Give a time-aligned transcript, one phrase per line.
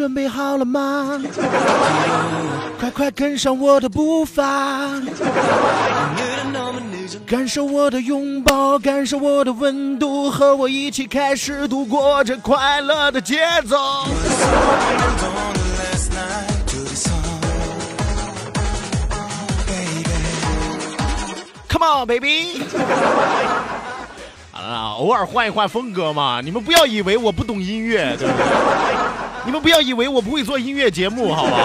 [0.00, 1.20] 准备好了吗？
[2.80, 4.42] 快快跟上我的步伐，
[7.26, 14.06] 感受我的拥抱，感受我的温度，和我一起开始度过这快乐的节奏。
[21.68, 22.62] Come on, baby！
[25.00, 28.44] 偶尔换一换风格嘛，你们不要以为我不懂音乐，对不对？
[29.46, 31.56] 你们不要以为我不会做音乐节目，好吧？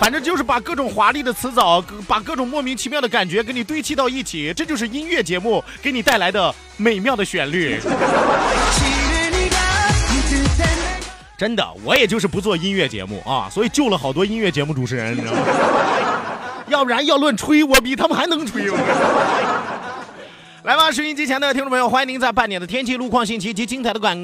[0.00, 7.78] 反正就是把各种华丽的词藻，把各种莫名其妙的感觉给你堆砌到一起，这就是音乐节目给你带来的美妙的旋律。
[11.38, 15.38] 真的，我也就是不做音乐节目啊，所以救了好多音乐节目主持人，你知道吗？
[16.66, 18.64] 要不然要论吹，我比他们还能吹。
[20.64, 24.16] 来吧，收音机前的听众朋友，欢迎您在半点的天气、路况信息及精彩的广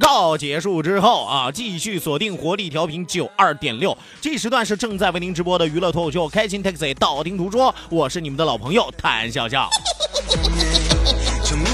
[0.00, 3.96] 告结束之后啊，继续锁定活力调频九二点六。
[4.20, 9.70] 这时段是正在为您直播的娱乐脱口秀《开心 Taxi》，道听途说，我是你们的老朋友谭笑笑。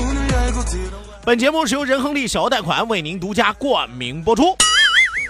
[1.24, 4.54] 本节目是由仁恒利小额贷款为您独家冠名播出。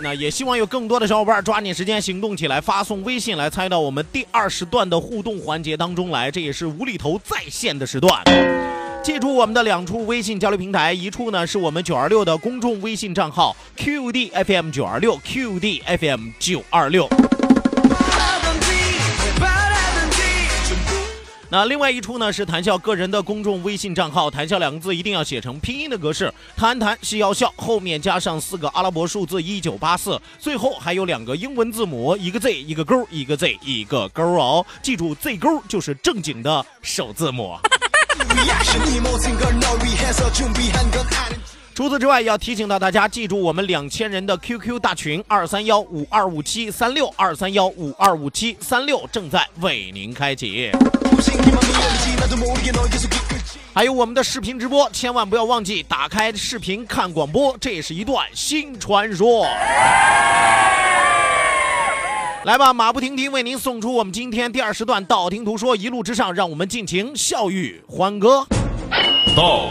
[0.02, 6.30] 那也希望有更多的小伙伴抓紧时间行动起来，发送微信来参与到我们第二时段的互动环节当中来。
[6.30, 8.22] 这也是无厘头在线的时段。
[9.02, 17.08] 记住我们的两处微信交流平台，一处呢是我们九二六的公众微信账号 QDFM 九二六 QDFM 九二六。
[21.54, 37.56] 那另外一处呢是谈笑个人的公众微信账号，谈笑两个字一定要写成拼音的格式，谈谈是要笑，后面加上四个阿拉伯数字一九八四，最后还有两个英文字母，一个 Z 一个勾，一个 Z 一个勾哦，记住 Z 勾就是正经的首字母。
[41.74, 50.70] 除此之外，要提醒到大家，记住我们两千人的 QQ 大群二三幺五二五七三六二三幺五二五七三六正在为您开启。
[53.74, 59.44] 还有我们的视频直播，千万不要忘记打开视频看广播，这是一段新传说。
[62.44, 68.46] 来吧，马不停蹄为您送出我们今天第二时段道听途说，一路之上，让我们尽情笑语欢歌。
[69.34, 69.70] 道，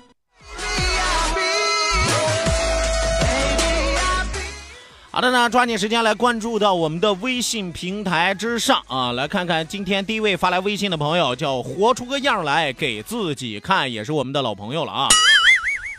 [5.13, 15.09] 好的呢，抓紧时间来关注到我们的微信平台之上啊，来看看今天第一位发来微信的朋友叫活出个样来给自己看，也是我们的老朋友了啊。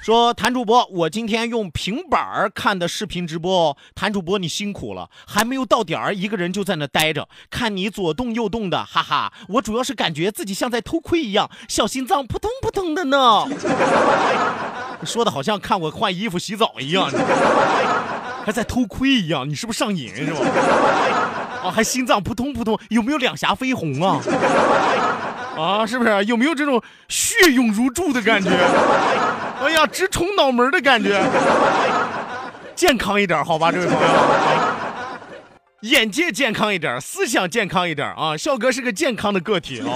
[0.03, 13.47] 说谭主播，我今天用平板儿看的视频直播，谭主播你辛苦了，还没有到点儿，一个人就在那待着，看你左动右动的，哈哈，我主要是感觉自己像在偷窥一样，小心脏扑通扑通的呢。
[15.05, 17.11] 说的好像看我换衣服洗澡一样，
[18.45, 20.41] 还在偷窥一样，你是不是上瘾是吧？
[21.65, 24.21] 啊，还心脏扑通扑通，有没有两颊绯红啊？
[25.57, 28.51] 啊，是不是有没有这种血涌如注的感觉？
[29.63, 31.23] 哎呀，直冲脑门的感觉。
[32.75, 34.01] 健康一点，好吧，这位朋友。
[35.83, 38.37] 眼界健康一点，思想健康一点啊！
[38.37, 39.87] 笑哥是个健康的个体啊。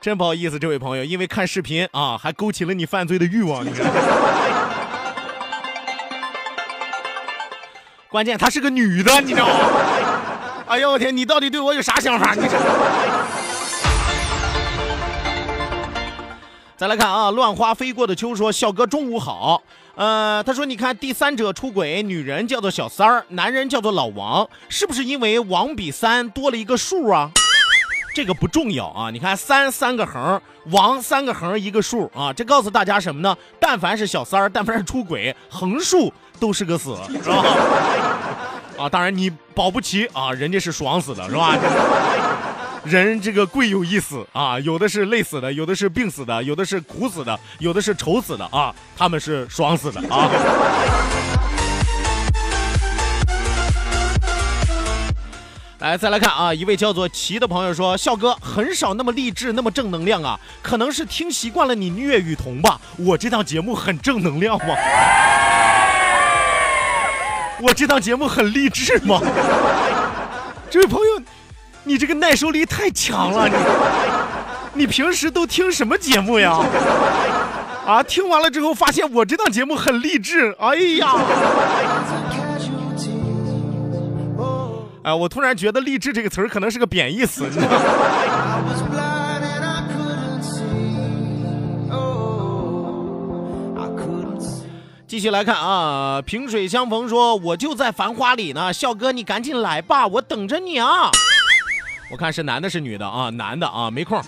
[0.00, 3.86] 真不好意思，这位朋友，因为看视频啊，还勾起了你犯罪的欲望，你看。
[8.14, 9.54] 关键她是个女的，你知道吗？
[10.70, 12.32] 哎呦我天，你到底对我有啥想法？
[12.32, 12.56] 你这。
[16.76, 19.64] 再来看啊，乱花飞过的秋说：“笑哥中午好。”
[19.96, 27.32] 呃，他说：“你看，第三者出轨，女人叫做小三儿，男人叫做老王，是不是因为王比三多了一个数啊？
[28.14, 29.10] 这个不重要啊。
[29.10, 30.40] 你看，三三个横，
[30.70, 33.36] 王三个横一个数啊，这告诉大家什么呢？
[33.58, 37.44] 但凡是小三儿，但凡是出轨，横竖都是个死，是吧？
[38.78, 41.56] 啊，当然你保不齐啊，人家是爽死的，是吧？”
[42.84, 50.28] 人这个贵有一死啊，有的是累死的，有的是病死的，有的是苦死的，有的是愁死的啊，他们是爽死的啊。
[55.80, 62.80] 来，再来看啊，一位叫做齐的朋友说：“笑哥很少那么励志，那么正能量啊，可能是听习惯了你虐雨桐吧。
[62.96, 64.74] 我这档节目很正能量吗？
[67.60, 69.20] 我这档节目很励志吗？
[70.70, 71.22] 这位朋友。”
[71.86, 73.54] 你这个耐受力太强了，你
[74.72, 76.58] 你平时都听什么节目呀？
[77.84, 81.12] 啊，听完了之后发现我这档节目很励志，哎呀！
[85.04, 87.76] 哎，我突然觉得“励志”这个词儿可能是个贬义词，你知道吗？
[95.14, 101.08] 继续来看啊，萍水相逢说：“我就在繁花里呢，笑哥你赶紧来吧，我等着你啊。”
[102.10, 103.30] 我看是男的，是女的啊？
[103.30, 104.20] 男的啊，没空。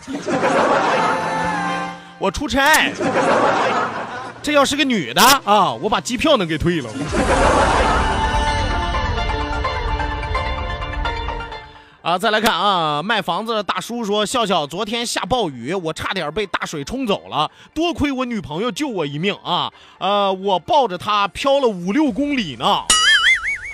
[2.21, 2.93] 我出差。
[4.41, 6.89] 这要是个女的啊，我把机票能给退了。
[12.07, 19.73] 啊，再来看啊，卖房子的大叔说：笑笑，昨天下暴雨，我差点被大水冲走了，多亏我女朋友救我一命啊！
[19.99, 22.65] 呃，我抱着她漂了五六公里呢。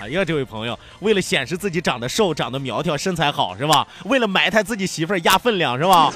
[0.01, 3.87] 哎呀，这位朋友，为了显示自己长得瘦、长得苗条、身材好，是吧？
[4.05, 6.11] 为了埋汰自己媳妇儿压分量，是吧？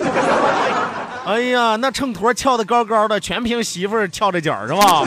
[1.24, 5.06] 哎呀，那秤砣翘得高高的，全凭媳妇儿翘着脚，是吧？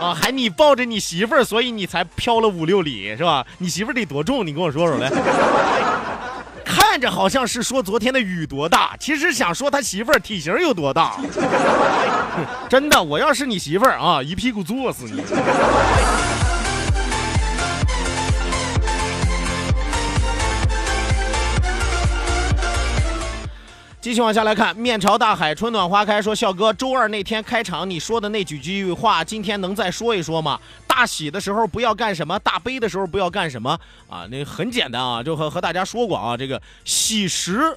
[0.00, 3.46] 啊，还你抱着你媳妇儿，所以你才飘了五六里，是吧？
[3.58, 4.46] 你媳妇儿得多重？
[4.46, 5.10] 你跟我说说来。
[6.64, 11.16] 看着好像是说昨天的雨多大，其实想说他媳妇儿体型有多大。
[12.68, 15.22] 真的，我要是你媳妇儿啊，一屁股坐死你。
[24.04, 26.20] 继续往下来看，面朝大海，春暖花开。
[26.20, 30.60] 说笑哥，周二那天开场你说的那几句话，今天能再说一说吗？
[30.86, 34.26] 大喜的时候不要干什么，大悲的时候不要干什么啊？
[34.30, 37.74] 那很简单啊，就和和大家说过啊，这个喜时。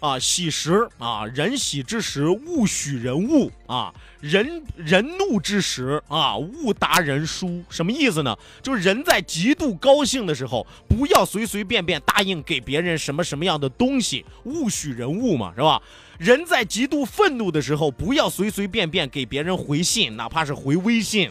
[0.00, 7.62] 啊，喜时啊，人喜之时，勿许人误啊；人人怒之时啊，勿答人书。
[7.70, 8.36] 什么意思呢？
[8.62, 15.80] 就是人在极度高兴的时候，不要随随便便答应给别人什么什么样的东西，勿许人误嘛，是吧？
[16.18, 21.30] 人在极度愤怒的时候，不要随随便便给别人回信，哪怕是回微信，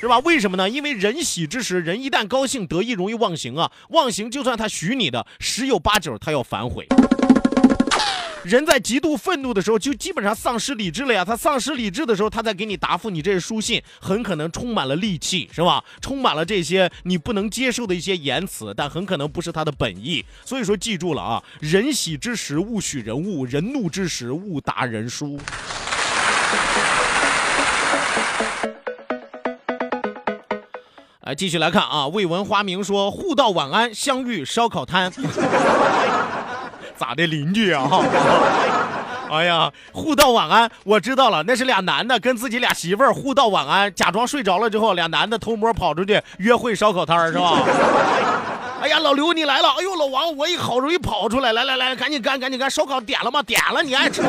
[0.00, 0.18] 是吧？
[0.20, 0.70] 为什么呢？
[0.70, 3.70] 因为人喜之时，人一旦高兴得意，容易忘形啊。
[3.90, 6.86] 忘形，就算他许你的，十有八九他要反悔。
[8.42, 11.22] 人在极度愤怒的时候，就基本上丧失理智了呀。
[11.24, 15.84] 他丧失理智的时候，他再给你答复你这书信，很可能充满了戾气，是吧？
[16.00, 20.24] 充满了这些你不能接受的一些言辞，但很可能不是他的本意。
[20.44, 25.38] 所以说，记住了啊，人喜之时勿许人误，人怒之时勿答人书。
[31.20, 35.12] 来，继续来看啊，未闻花名说互道晚安，相遇烧烤摊。
[37.00, 37.88] 咋的邻居啊？
[39.32, 47.62] 哎呀，互道晚安，我知道了，那是俩男的跟自己俩媳妇儿互道晚安，假装睡着了之后，俩男的偷摸跑出去约会烧烤摊儿是吧？
[48.82, 49.68] 哎呀，老刘你来了！
[49.78, 53.42] 哎呦，老王我也好容易跑出来，来来来，赶紧干，赶紧干，烧烤点了吗？
[53.42, 54.28] 点了，你爱吃的。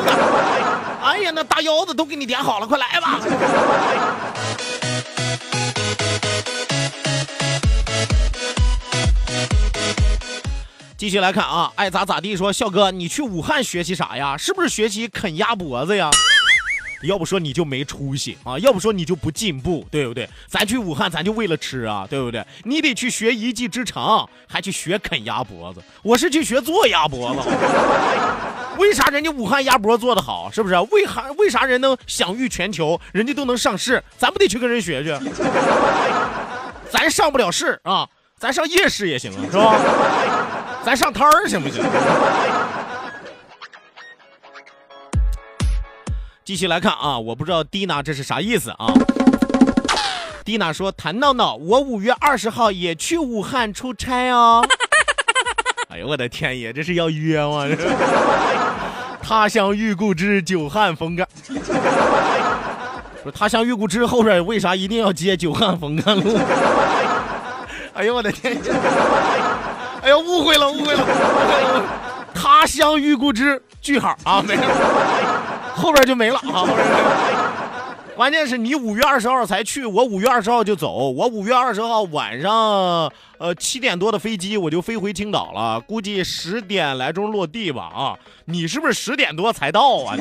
[1.02, 3.20] 哎呀，那大腰子都给你点好了，快来吧。
[11.02, 12.36] 继续来看啊，爱咋咋地。
[12.36, 14.36] 说笑哥，你去武汉学习啥呀？
[14.36, 16.08] 是不是学习啃鸭脖子呀？
[17.02, 18.56] 要不说你就没出息啊！
[18.60, 20.30] 要不说你就不进步，对不对？
[20.46, 22.46] 咱去武汉，咱就为了吃啊，对不对？
[22.62, 25.82] 你得去学一技之长，还去学啃鸭脖子。
[26.04, 27.40] 我是去学做鸭脖子。
[28.78, 30.48] 为啥人家武汉鸭脖做的好？
[30.52, 30.76] 是不是？
[30.92, 33.00] 为啥为啥人能享誉全球？
[33.10, 35.18] 人家都能上市，咱不得去跟人学去？
[36.88, 40.41] 咱上不了市啊，咱上夜市也行啊，是吧？
[40.84, 41.84] 咱上摊儿行不行？
[46.44, 48.92] 继续来看啊，我不知道蒂娜这是啥意思啊？
[50.44, 54.66] 蒂娜说：“谭闹闹，我五月二十号也去武汉出差哦。
[55.88, 57.64] ”哎呦我的天爷，这是要约吗？
[59.22, 61.24] 他乡遇故知，久旱逢甘。
[63.22, 66.36] 说他乡遇故知后边为啥一定要接久旱逢甘露？
[67.94, 68.58] 哎呦我的天！
[70.02, 71.04] 哎呦，误会了，误会了。
[72.34, 74.62] 他乡遇故知，句号啊，没事，
[75.76, 76.66] 后边就没了啊。
[78.16, 81.10] 关键是你五月二十号才去，我五月二十号就走。
[81.10, 82.52] 我五月二十号晚上，
[83.38, 87.84] 呃七点多的飞机我就飞回青岛了，估计十点来钟落地吧。
[87.84, 88.14] 啊，
[88.46, 90.16] 你是不是十点多才到啊？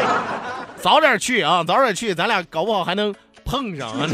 [0.80, 4.08] 早点去啊，早点去，咱俩搞不好还能碰上啊。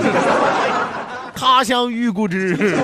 [1.35, 2.77] 他乡遇故知。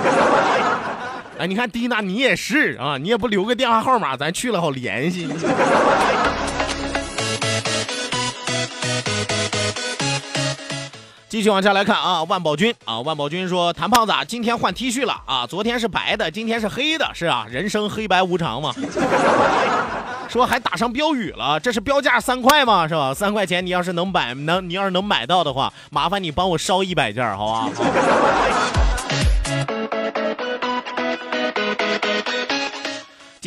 [1.39, 5.27] 哎，你看蒂娜，你也是啊，你也不留个电话号码，咱去了好联系。
[11.29, 18.73] 继续往下来看啊，万宝军啊，万宝军说：“谭胖子今天换 T 恤了啊，昨天是白的，今天是黑的，是啊，人生黑白无常嘛。
[20.27, 22.87] ”说还打上标语了，这是标价三块吗？
[22.87, 23.13] 是吧？
[23.13, 27.69] 三块钱，你要是能买，能你要是能买到的话，麻烦你帮我烧一百件，好吧？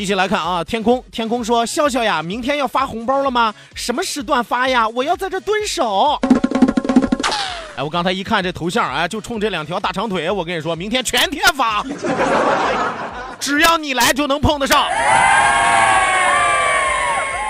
[0.00, 3.54] 一起来看啊，天空天空说：“笑笑呀，明天要发红包了吗？
[3.74, 4.88] 什么时段发呀？
[4.88, 6.18] 我要在这蹲守。”
[7.76, 11.84] 哎，我刚才一看这头像，哎，就冲这两条大长腿，我跟你说，明天全天发，
[13.38, 14.86] 只要你来就能碰得上。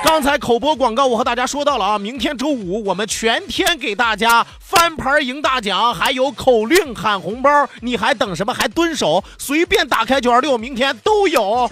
[0.03, 7.49] 刚才口播广告，我和大家说到了啊，明天周五我们全天给大家翻牌赢大奖，还有口令喊红包，
[7.81, 8.53] 你还等什么？
[8.53, 9.23] 还蹲守？
[9.39, 11.71] 随便打开九二六，明天都有。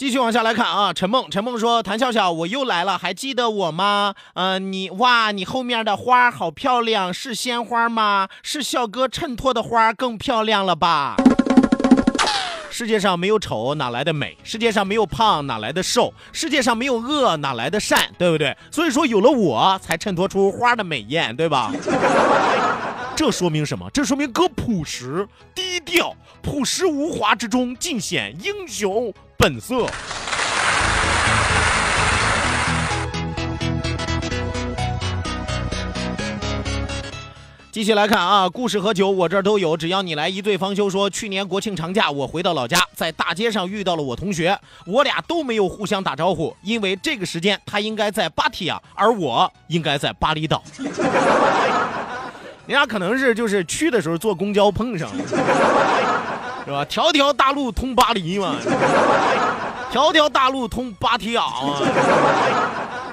[0.00, 4.14] 继续往下来看啊，陈梦，陈梦说：“谭笑笑，我又来了，还记得我吗？
[4.32, 8.26] 嗯，你哇，你后面的花好漂亮，是鲜花吗？
[8.42, 11.16] 是笑哥衬托的花更漂亮了吧？
[12.70, 14.38] 世界上没有丑，哪来的美？
[14.42, 16.14] 世界上没有胖，哪来的瘦？
[16.32, 18.08] 世界上没有恶，哪来的善？
[18.16, 18.56] 对不对？
[18.70, 21.70] 所以说，有了我才衬托出花的美艳，对吧？
[23.14, 23.86] 这说明什么？
[23.92, 29.86] 这说明哥朴实低调，朴实无华之中尽显英雄。”本色。
[37.72, 40.90] 继续来看啊，故事和酒我这儿都有，只要你来一醉方休。
[40.90, 50.62] 说去年国庆长假，我回到老家，在大街上遇到了我同学，我俩都没有互相打招呼，因为这个时间他应该在芭提雅，而我应该在巴厘岛。
[52.66, 55.24] 人家可能是就是去的时候坐公交碰上了。
[56.70, 56.84] 是吧？
[56.84, 58.54] 条条大路通巴黎嘛，
[59.90, 61.80] 条条大路通芭提雅嘛。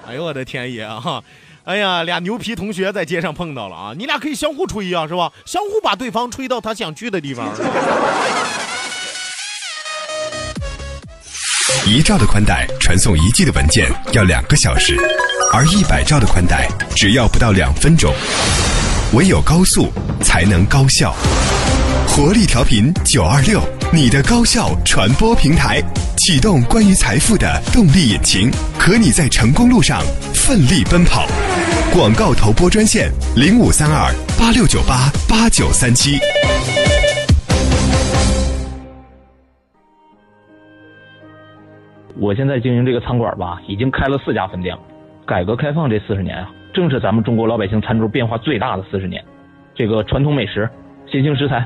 [0.08, 1.24] 哎呦我的天爷啊！
[1.64, 3.94] 哎呀，俩牛皮同学在街上碰到了啊！
[3.98, 5.32] 你俩可以相互吹啊，是吧？
[5.46, 7.50] 相互把对方吹到他想去的地方。
[11.86, 14.96] 一兆的宽带传送一 G 的文件要两个小时，
[15.52, 18.14] 而一百兆的宽带只要不到两分钟。
[19.14, 21.16] 唯有高速才能高效。
[22.18, 23.62] 活力调频九二六，
[23.94, 25.78] 你的高效传播平台，
[26.18, 30.02] 启动关于财富的动力引擎，和你在成功路上
[30.34, 31.30] 奋力奔跑。
[31.94, 36.18] 广告投播专线零五三二八六九八八九三七。
[42.18, 44.82] 我现在经营这个餐馆吧，已经开了四家分店了。
[45.24, 49.24] 改革开放这四十年啊，正是咱们中国老百姓餐桌变化最大的四十年。
[49.76, 50.68] 这个传统美食、
[51.06, 51.64] 新兴食材。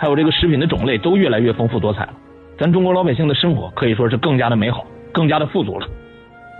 [0.00, 2.12] 还有这个食品的种类都越来越丰富多彩了，
[2.58, 5.86] 咱中国老百姓的生活可以说是更加的美好，更加的富足了。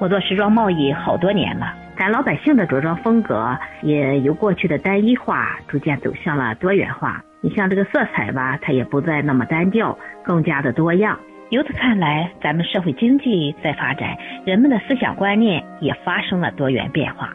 [0.00, 7.23] 我做时装贸易好多年了，咱老百姓的着装风格也由过去的单一化逐渐走向了多元化。
[7.41, 11.19] 你像这个色彩吧，它也不再那么单调，更加的多样。
[11.50, 17.31] 由此看来，咱们社会经济在发展，人们的思想观念也发生了多元变化。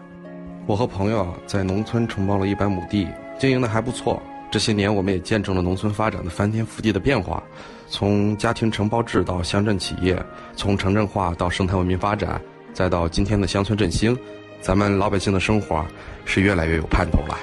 [0.66, 4.22] 我和朋友在农村承包了一百亩地，经营的还不错。
[4.52, 7.44] 这些年，我们也见证了农村发展的翻天覆地的变化，
[7.88, 10.22] 从家庭承包制到乡镇企业，
[10.56, 12.42] 从城镇化到生态文明发展，
[12.74, 14.18] 再到今天的乡村振兴，
[14.60, 15.86] 咱们老百姓的生活
[16.26, 17.38] 是越来越有盼头了。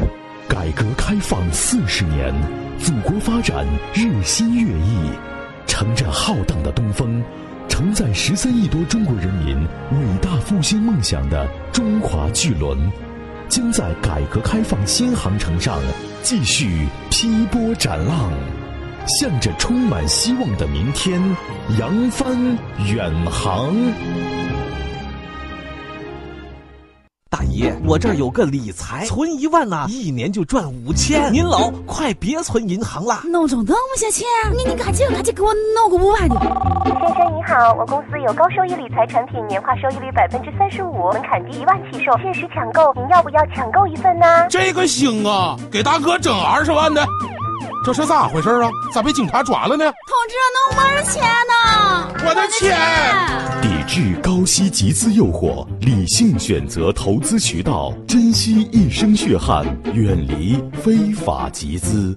[0.48, 2.34] 改革开放四十年，
[2.78, 5.10] 祖国发展日新月异，
[5.66, 7.22] 乘着浩荡的东风，
[7.68, 12.78] 承载十三亿多中国人民伟大复兴梦想的中华巨轮，
[13.56, 15.80] 将在改革开放新航程上。
[16.22, 18.30] 继续劈波斩浪，
[19.06, 21.18] 向着充满希望的明天
[21.78, 22.36] 扬帆
[22.84, 23.74] 远航。
[27.36, 31.30] 大爷，我这儿有个理财，存一万呐，一年就赚五千。
[31.30, 34.26] 您老快别存银行了，弄中这么些钱，
[34.56, 36.34] 你你赶紧赶紧给我弄个五万的。
[36.86, 44.46] 先生你好，我公司有高收益理财产品，年化收益率百分之三十五，门槛低一万起售，限时抢购，您要不要抢购一份呢？
[44.48, 47.06] 这个行啊，给大哥整二十万的。
[47.86, 48.68] 这是咋回事啊？
[48.92, 49.84] 咋被警察抓了呢？
[49.84, 52.26] 同志，那我的钱呢？
[52.28, 52.76] 我的钱！
[53.62, 59.64] 抵制高息集资诱惑，理性选择投资渠道，珍惜一生血汗，
[59.94, 62.16] 远离非法集资。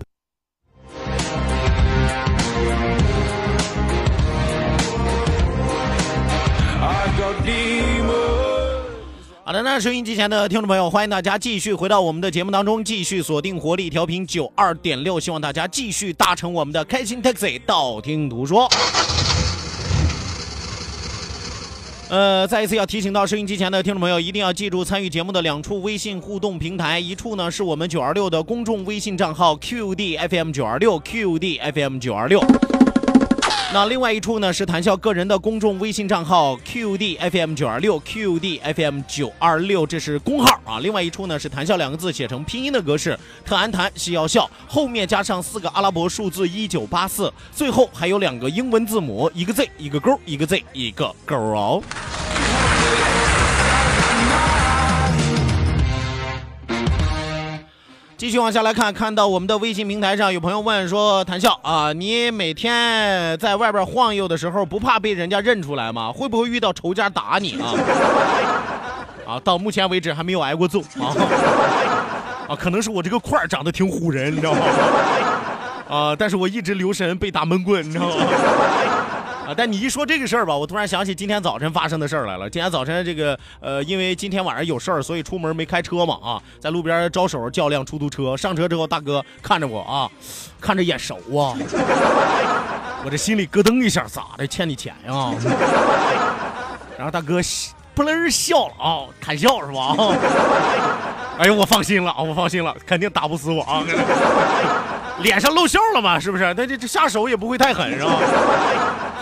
[9.49, 18.69] 好的，那收音机前的听众朋友，欢迎大家继续回到我们的节目当中，继续锁定活力调频九二点六，希望大家继续搭乘我们的开心 taxi，道听途说。
[22.09, 32.39] 呃，再一次要提醒到收音机前的听众朋友，一定要记住参与节目的两处微信互动平台，一处呢是我们九二六的公众微信账号 QDFM 九二六 QDFM 九二六。
[33.71, 40.79] 那另外一处呢是谈笑个人的公众微信账号 QDFM 九二六 QDFM 九二六，这是公号啊。
[40.79, 51.83] 另外一处呢是谈笑两个字写成拼音的格式，特安谈西要笑，后面加上四个阿拉伯数字一九八四，最后还有两个英文字母，一个 Z 一个勾，一个 Z 一个勾哦。
[58.19, 66.11] 继续往下来看，看到我们的微信平台上有朋友问说：“谭笑啊，你每天在外边晃悠的时候，不怕被人家认出来吗？
[66.11, 67.71] 会不会遇到仇家打你啊？”
[69.25, 71.15] 啊，到目前为止还没有挨过揍啊！
[72.49, 74.59] 啊，可能是我这个块长得挺唬人，你知道吗？
[75.87, 78.15] 啊，但是我一直留神被打闷棍，你知道吗？
[79.55, 82.49] 但你一说这个事儿吧，我突然想起今天早晨发生的事儿来了。
[82.49, 88.35] 今天早晨这个呃，因为今天晚上有事儿，所以出门没开车嘛啊，在路边招手叫辆出租车。
[88.37, 90.09] 上车之后，大哥看着我啊，
[90.61, 91.55] 看着眼熟啊，
[93.03, 94.45] 我这心里咯噔一下，咋的？
[94.45, 95.31] 欠你钱呀？
[96.97, 97.39] 然后大哥
[97.95, 99.95] 不楞笑了啊，谈笑是吧？
[101.39, 103.83] 哎呦，我放心了啊，我放心了，肯定打不死我啊。
[105.21, 106.19] 脸上露馅了嘛？
[106.19, 106.53] 是不是？
[106.53, 108.11] 他这这下手也不会太狠，是吧？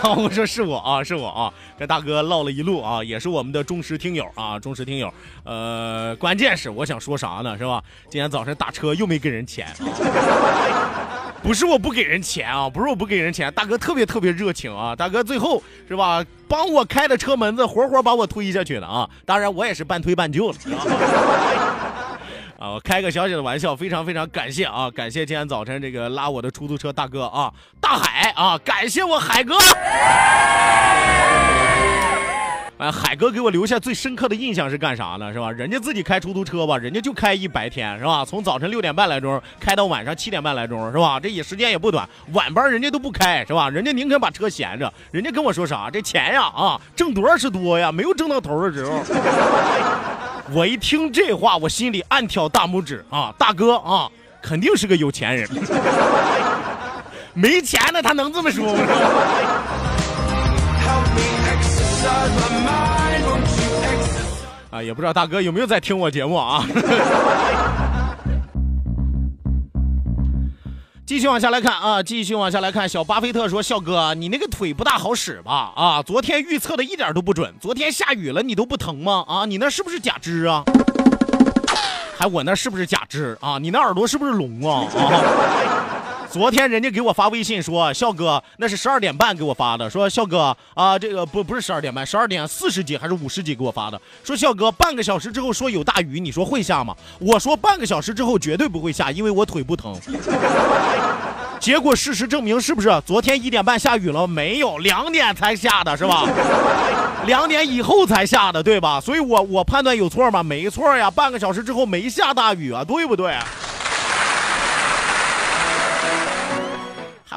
[0.02, 5.12] 啊， 我说是我啊，是我啊，跟大哥唠了一路啊，也是我们的忠实听友啊，忠实听友。
[5.44, 7.82] 呃，关键是我想说啥呢，是吧？
[8.08, 9.66] 今天早晨打车又没给人钱，
[11.42, 19.08] 不是我不给人钱啊，不是我不给人钱，大哥特别特别热情啊，大哥最后是吧，帮我开的车门子，活活把我推下去了啊。
[19.24, 20.58] 当然我也是半推半就的。
[22.58, 29.54] 啊，我开个小小的玩笑，非常非常感谢啊，感谢今天早晨这个拉我的出租车大哥啊，大海啊，感谢我海哥。
[32.78, 35.32] 哎，海哥给我留下最深刻的印象是干啥呢？
[35.32, 35.52] 是吧？
[35.52, 38.24] 人家自己开出租车吧，人家就开一白天，是吧？
[38.24, 41.20] 从早晨六点半来钟开到晚上七点半来钟，是吧？
[41.20, 43.70] 这也时间也不短，晚班人家都不开，是吧？
[43.70, 45.88] 人家宁肯把车闲着，人家跟我说啥？
[45.92, 49.00] 这钱呀，啊，挣多少是多呀，没有挣到头的时候。
[50.52, 54.08] 我一听这话，我心里暗挑大拇指啊，大哥啊，
[54.40, 55.48] 肯定是个有钱人。
[57.34, 58.80] 没钱的，他能这么说吗？
[64.70, 66.64] 啊，也不知道大哥有没有在听我节目啊。
[71.08, 72.86] 继续往下来看啊，继续往下来看。
[72.86, 75.72] 小巴菲特说：“笑哥，你那个腿不大好使吧？
[75.74, 77.54] 啊，昨天预测的一点都不准。
[77.58, 79.24] 昨天下雨了，你都不疼吗？
[79.26, 80.62] 啊，你那是不是假肢啊？
[82.18, 83.56] 还我那是不是假肢啊？
[83.56, 84.84] 你那耳朵是不是聋啊？
[84.98, 85.87] 啊？”
[86.30, 96.94] 昨天人家给我发微信说，笑哥那是十二点半给我发的，说笑哥啊，这个不不是十二点半，十二点四十几还是五十几给我发的，说笑哥半个小时之后说有大雨，你说会下吗？
[97.18, 99.98] 我说半个小时之后绝对不会下，因为我腿不疼。
[101.58, 102.88] 结果事实证明是不是？
[103.06, 104.78] 昨天一点半下雨了没有？
[104.78, 106.24] 两点才下的是吧？
[107.26, 109.00] 两点以后才下的对吧？
[109.00, 110.42] 所以我我判断有错吗？
[110.42, 113.34] 没错呀，半个小时之后没下大雨啊，对不对？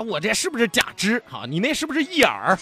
[0.08, 1.22] 我这是不是假肢？
[1.30, 2.58] 哈，你那是不是一耳？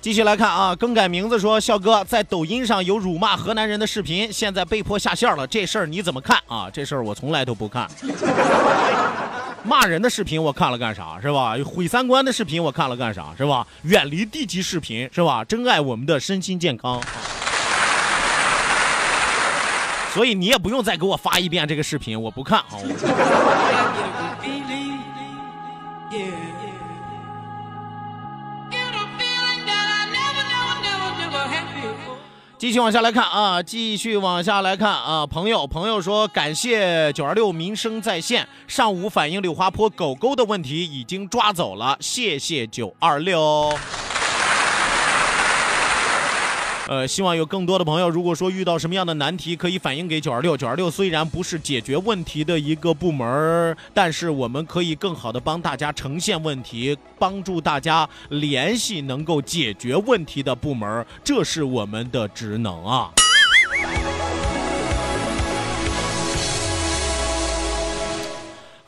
[0.00, 6.68] 继续来看啊，更改名字说，笑哥在抖音上有辱骂河南人的视频，现在被迫下线了，这事儿你怎么看啊？
[6.70, 7.88] 这事儿我从来都不看。
[9.66, 11.54] 骂人的视频我看了干啥是吧？
[11.64, 13.66] 毁三观的视频我看了干啥是吧？
[13.82, 15.42] 远离低级视频是吧？
[15.42, 17.02] 珍爱我们的身心健康。
[20.12, 22.64] 所以你也不用再给我发一遍这个视频，我不看啊。
[32.64, 43.70] 继续往下来看啊，继续往下来看啊，朋友朋友说感谢九二六民生在线，上午反映柳花坡狗狗的问题已经抓走了，谢谢九二六。
[46.86, 50.54] 呃，希望有更多的朋友，如果说遇到什么样的难题，可以反映给九二六。
[50.54, 63.10] 九二六虽然不是解决问题的一个部门，但是我们可以更好的帮大家呈现问题，帮助大家联系能够解决问题的部门，这是我们的职能啊。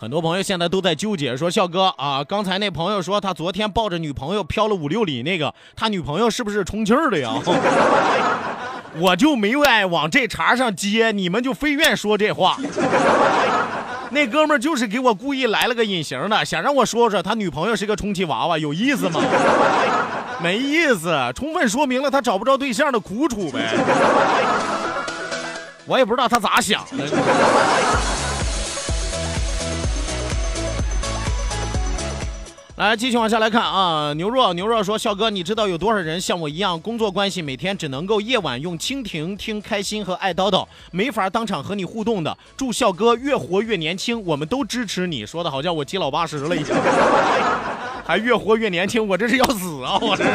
[0.07, 7.33] 很多朋友现在都在纠结，说笑哥啊，刚才那朋友说他昨天抱着女朋友飘了五六里，那个他女朋友是不是充气儿的呀？
[9.01, 12.57] 我就没爱往这茬上接，你们就非愿说这话。
[14.11, 19.21] 那哥们儿就是给我故意来了个隐形的，想让我说说他女朋友是个充气娃娃，有意思吗？
[20.40, 23.77] 没意思，充分说明了他找不着对象的苦楚呗。
[25.85, 27.05] 我也不知道他咋想的。
[32.77, 34.12] 来，继续往下来看啊！
[34.19, 42.37] 牛若牛若说：“笑哥，你知道有多少人像我一样，工作关系每天只能够夜晚用蜻蜓听开心和爱叨叨，没法当场和你互动的？
[42.55, 46.79] 祝笑哥越活越年轻，我们都支持你。”说的好像我七老八十了一样，
[48.05, 49.97] 还越活越年轻，我这是要死啊！
[50.03, 50.31] 我这是。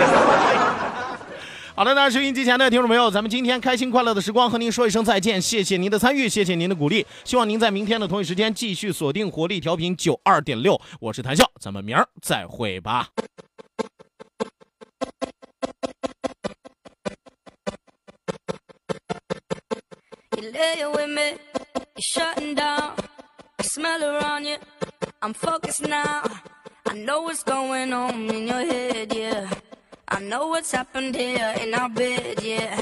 [1.82, 13.08] 好的，那收音机前的听众朋友，咱们今天开心快乐的时光和您说一声再见，谢谢您的参与，谢谢您的鼓励，希望您在明天的同一时间继续锁定活力调频九二点六，我是谭笑，咱们明儿再会吧。
[30.12, 32.82] I know what's happened here in our bed, yeah.